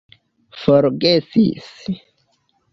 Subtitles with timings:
[0.59, 1.87] forgesis